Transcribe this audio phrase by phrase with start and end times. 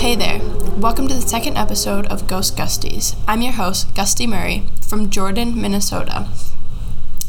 [0.00, 0.40] hey there.
[0.78, 3.14] Welcome to the second episode of Ghost Gusties.
[3.28, 6.26] I'm your host, Gustie Murray, from Jordan, Minnesota.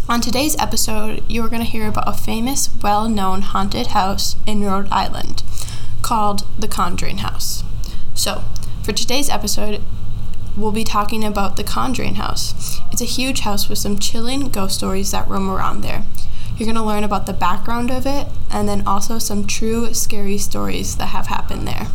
[0.08, 4.38] On today's episode, you are going to hear about a famous, well known haunted house
[4.48, 5.44] in Rhode Island
[6.02, 7.66] called the Conjuring House.
[8.14, 8.46] So,
[8.84, 9.84] for today's episode,
[10.56, 12.80] we'll be talking about the Conjuring House.
[12.90, 16.06] It's a huge house with some chilling ghost stories that roam around there.
[16.56, 20.38] You're going to learn about the background of it and then also some true scary
[20.38, 21.88] stories that have happened there.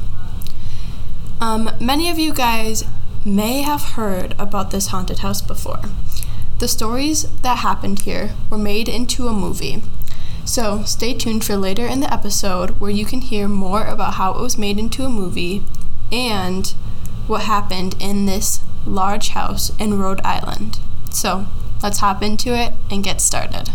[1.47, 2.83] Um, many of you guys
[3.25, 5.79] may have heard about this haunted house before.
[6.59, 9.81] The stories that happened here were made into a movie.
[10.45, 14.33] So stay tuned for later in the episode where you can hear more about how
[14.33, 15.63] it was made into a movie
[16.11, 16.67] and
[17.29, 20.81] what happened in this large house in Rhode Island.
[21.13, 21.47] So
[21.81, 23.71] let's hop into it and get started.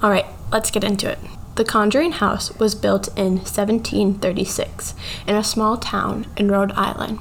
[0.00, 1.18] All right, let's get into it.
[1.56, 4.94] The Conjuring House was built in 1736
[5.26, 7.18] in a small town in Rhode Island.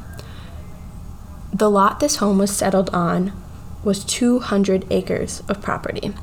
[1.52, 3.32] The lot this home was settled on
[3.84, 6.14] was 200 acres of property,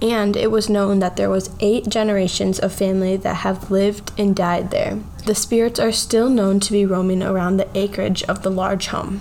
[0.00, 4.36] and it was known that there was 8 generations of family that have lived and
[4.36, 5.00] died there.
[5.26, 9.20] The spirits are still known to be roaming around the acreage of the large home.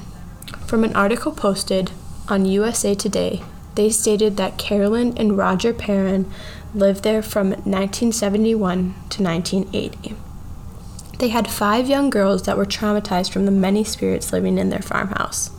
[0.68, 1.90] From an article posted
[2.28, 3.42] on USA Today,
[3.76, 6.32] they stated that Carolyn and Roger Perron
[6.74, 10.16] lived there from 1971 to 1980.
[11.20, 14.82] They had five young girls that were traumatized from the many spirits living in their
[14.82, 15.52] farmhouse.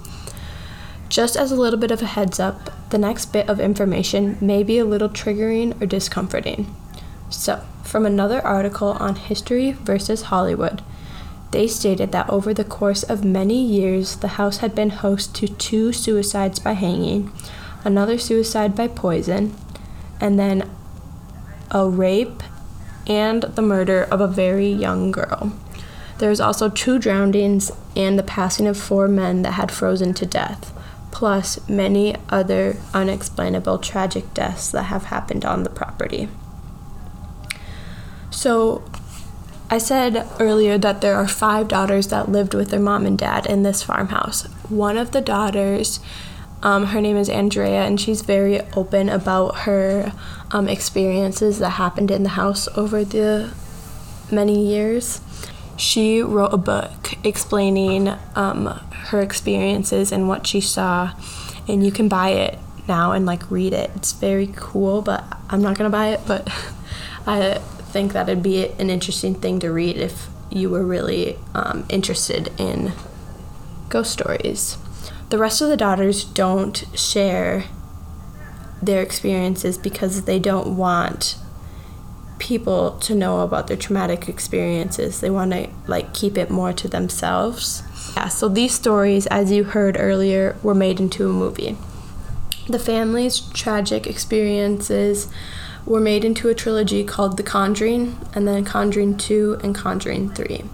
[1.08, 4.62] Just as a little bit of a heads up, the next bit of information may
[4.62, 6.74] be a little triggering or discomforting.
[7.28, 10.82] So, from another article on History versus Hollywood,
[11.52, 15.48] they stated that over the course of many years, the house had been host to
[15.48, 17.30] two suicides by hanging,
[17.84, 19.54] another suicide by poison,
[20.20, 20.70] and then
[21.70, 22.42] a rape
[23.06, 25.52] and the murder of a very young girl.
[26.18, 30.26] There was also two drownings and the passing of four men that had frozen to
[30.26, 30.72] death,
[31.10, 36.28] plus many other unexplainable tragic deaths that have happened on the property.
[38.30, 38.84] So,
[39.70, 43.46] I said earlier that there are five daughters that lived with their mom and dad
[43.46, 44.44] in this farmhouse.
[44.68, 45.98] One of the daughters
[46.62, 50.12] um, her name is Andrea, and she's very open about her
[50.52, 53.52] um, experiences that happened in the house over the
[54.30, 55.20] many years.
[55.76, 61.14] She wrote a book explaining um, her experiences and what she saw,
[61.66, 63.90] and you can buy it now and like read it.
[63.96, 66.20] It's very cool, but I'm not gonna buy it.
[66.26, 66.48] But
[67.26, 67.54] I
[67.90, 72.52] think that it'd be an interesting thing to read if you were really um, interested
[72.58, 72.92] in
[73.88, 74.76] ghost stories
[75.32, 77.64] the rest of the daughters don't share
[78.82, 81.38] their experiences because they don't want
[82.38, 85.22] people to know about their traumatic experiences.
[85.22, 87.82] They want to like keep it more to themselves.
[88.14, 91.78] Yeah, so these stories as you heard earlier were made into a movie.
[92.68, 95.32] The family's tragic experiences
[95.86, 100.64] were made into a trilogy called The Conjuring and then Conjuring 2 and Conjuring 3.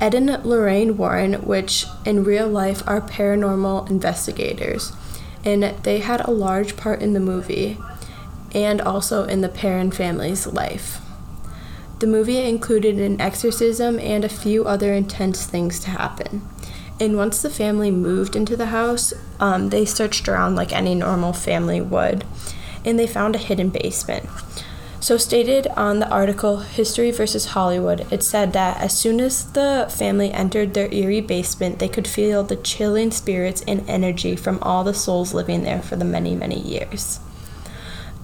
[0.00, 4.92] Ed and Lorraine Warren, which in real life are paranormal investigators,
[5.44, 7.78] and they had a large part in the movie
[8.54, 11.00] and also in the Perron family's life.
[11.98, 16.48] The movie included an exorcism and a few other intense things to happen.
[17.00, 21.32] And once the family moved into the house, um, they searched around like any normal
[21.32, 22.24] family would,
[22.84, 24.28] and they found a hidden basement.
[25.08, 29.86] So, stated on the article History versus Hollywood, it said that as soon as the
[29.88, 34.84] family entered their eerie basement, they could feel the chilling spirits and energy from all
[34.84, 37.20] the souls living there for the many, many years.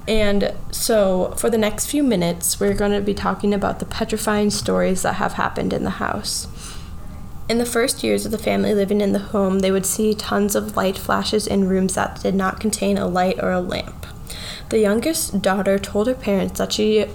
[0.06, 4.50] And so, for the next few minutes, we're going to be talking about the petrifying
[4.50, 6.49] stories that have happened in the house.
[7.49, 10.55] In the first years of the family living in the home, they would see tons
[10.55, 14.05] of light flashes in rooms that did not contain a light or a lamp.
[14.69, 17.06] The youngest daughter told her parents that she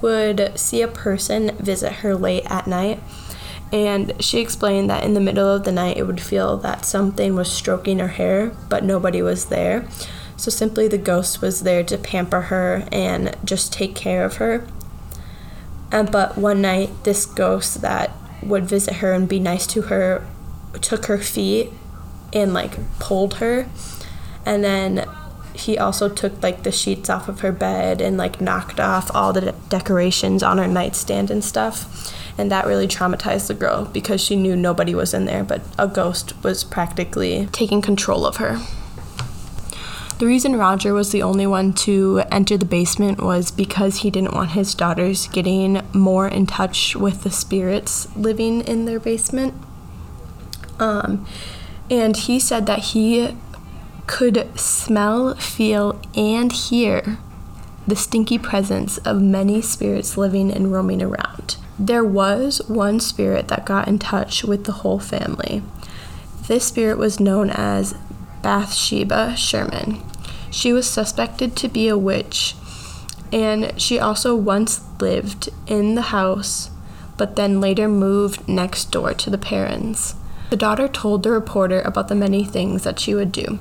[0.00, 3.00] would see a person visit her late at night,
[3.72, 7.34] and she explained that in the middle of the night it would feel that something
[7.34, 9.88] was stroking her hair, but nobody was there.
[10.36, 14.66] So simply the ghost was there to pamper her and just take care of her.
[15.90, 18.10] And but one night this ghost that
[18.42, 20.26] would visit her and be nice to her
[20.80, 21.70] took her feet
[22.32, 23.68] and like pulled her
[24.44, 25.08] and then
[25.54, 29.32] he also took like the sheets off of her bed and like knocked off all
[29.32, 34.20] the de- decorations on her nightstand and stuff And that really traumatized the girl because
[34.20, 38.58] she knew nobody was in there, but a ghost was practically taking control of her.
[40.18, 44.34] The reason Roger was the only one to enter the basement was because he didn't
[44.34, 49.54] want his daughters getting more in touch with the spirits living in their basement.
[50.78, 51.26] Um,
[51.90, 53.36] and he said that he
[54.06, 57.18] could smell, feel, and hear
[57.86, 61.56] the stinky presence of many spirits living and roaming around.
[61.78, 65.62] There was one spirit that got in touch with the whole family.
[66.46, 67.94] This spirit was known as
[68.42, 70.02] Bathsheba Sherman.
[70.50, 72.54] She was suspected to be a witch,
[73.32, 76.70] and she also once lived in the house,
[77.16, 80.14] but then later moved next door to the parents.
[80.50, 83.58] The daughter told the reporter about the many things that she would do.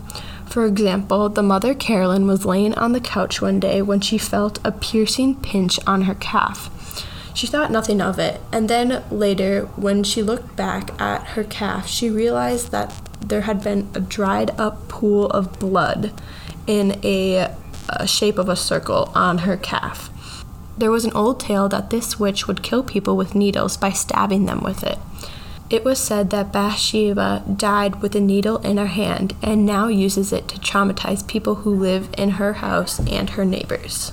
[0.47, 4.59] For example, the mother Carolyn was laying on the couch one day when she felt
[4.63, 6.69] a piercing pinch on her calf.
[7.33, 11.87] She thought nothing of it, and then later, when she looked back at her calf,
[11.87, 16.13] she realized that there had been a dried up pool of blood
[16.67, 17.51] in a,
[17.89, 20.11] a shape of a circle on her calf.
[20.77, 24.45] There was an old tale that this witch would kill people with needles by stabbing
[24.45, 24.99] them with it.
[25.69, 30.31] It was said that Bathsheba died with a needle in her hand and now uses
[30.31, 34.11] it to traumatize people who live in her house and her neighbors.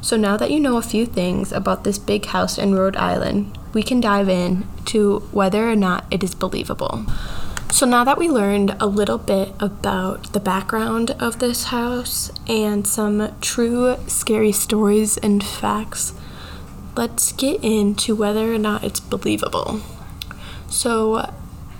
[0.00, 3.58] So now that you know a few things about this big house in Rhode Island,
[3.72, 7.06] we can dive in to whether or not it is believable.
[7.70, 12.86] So now that we learned a little bit about the background of this house and
[12.86, 16.12] some true scary stories and facts,
[16.96, 19.80] let's get into whether or not it's believable.
[20.74, 21.32] So,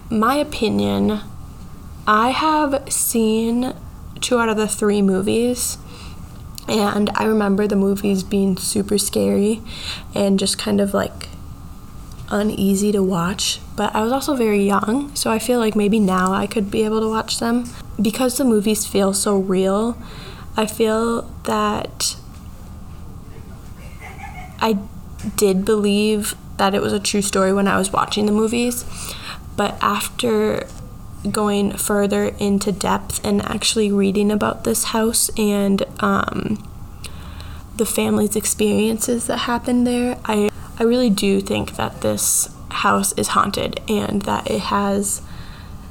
[0.09, 1.21] my opinion,
[2.07, 3.75] I have seen
[4.21, 5.79] two out of the three movies
[6.69, 9.61] and I remember the movies being super scary
[10.15, 11.29] and just kind of like
[12.31, 13.59] uneasy to watch.
[13.75, 16.85] But I was also very young, so I feel like maybe now I could be
[16.85, 17.65] able to watch them.
[18.01, 19.99] Because the movies feel so real,
[20.57, 22.15] I feel that
[24.61, 24.79] I
[25.37, 28.85] did believe that it was a true story when I was watching the movies.
[29.57, 30.67] But after
[31.31, 36.69] going further into depth and actually reading about this house and um,
[37.77, 43.29] the family's experiences that happened there, I, I really do think that this house is
[43.29, 45.23] haunted and that it has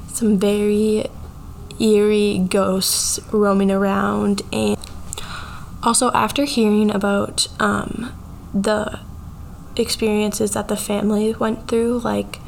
[0.08, 1.06] some very
[1.80, 4.42] eerie ghosts roaming around.
[4.52, 4.78] And
[5.82, 8.12] also, after hearing about um,
[8.54, 9.00] the
[9.76, 12.38] experiences that the family went through, like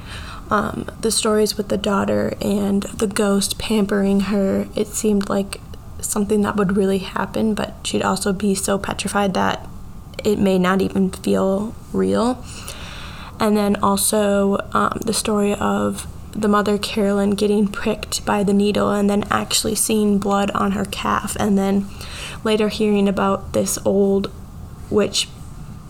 [0.50, 5.60] um, the stories with the daughter and the ghost pampering her, it seemed like
[6.00, 9.66] something that would really happen, but she'd also be so petrified that
[10.24, 12.44] it may not even feel real.
[13.38, 18.90] And then also um, the story of the mother Carolyn getting pricked by the needle
[18.90, 21.86] and then actually seeing blood on her calf, and then
[22.44, 24.30] later hearing about this old
[24.90, 25.28] witch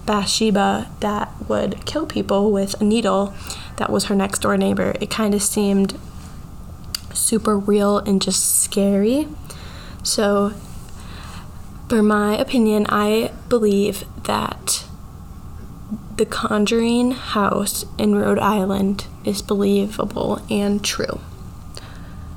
[0.06, 3.34] Bathsheba that would kill people with a needle
[3.76, 4.94] that was her next door neighbor.
[5.00, 5.98] It kind of seemed
[7.12, 9.28] super real and just scary.
[10.02, 10.54] So,
[11.88, 14.84] for my opinion, I believe that
[16.16, 21.20] the Conjuring house in Rhode Island is believable and true.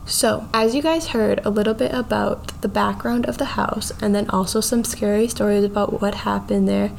[0.06, 4.14] So, as you guys heard a little bit about the background of the house and
[4.14, 6.92] then also some scary stories about what happened there,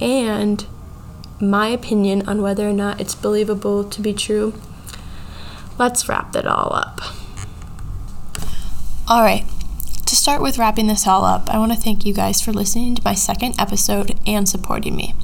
[0.00, 0.64] and
[1.40, 4.54] my opinion on whether or not it's believable to be true,
[5.78, 7.00] let's wrap that all up.
[9.08, 9.44] All right.
[10.06, 12.94] To start with wrapping this all up, I want to thank you guys for listening
[12.96, 15.14] to my second episode and supporting me.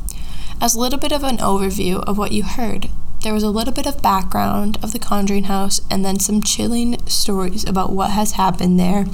[0.60, 2.88] As a little bit of an overview of what you heard,
[3.22, 7.04] there was a little bit of background of the Conjuring House and then some chilling
[7.06, 9.06] stories about what has happened there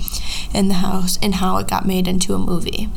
[0.53, 2.91] in the house and how it got made into a movie.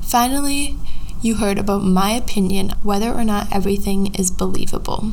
[0.00, 0.76] Finally,
[1.22, 5.12] you heard about my opinion whether or not everything is believable.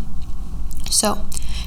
[0.89, 1.24] So,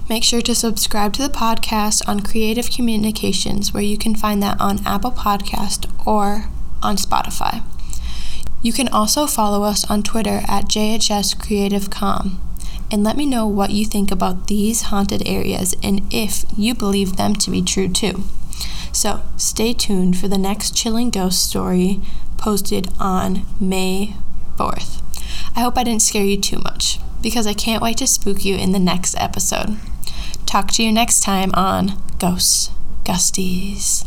[0.08, 4.60] make sure to subscribe to the podcast on Creative Communications, where you can find that
[4.60, 6.46] on Apple Podcast or
[6.82, 7.62] on Spotify.
[8.62, 12.40] You can also follow us on Twitter at JHS Creative Com
[12.90, 17.16] and let me know what you think about these haunted areas and if you believe
[17.16, 18.24] them to be true too.
[18.92, 22.00] So, stay tuned for the next chilling ghost story
[22.36, 24.14] posted on May
[24.56, 25.02] 4th.
[25.56, 28.56] I hope I didn't scare you too much, because I can't wait to spook you
[28.56, 29.78] in the next episode.
[30.46, 32.70] Talk to you next time on Ghosts
[33.04, 34.04] Gusties.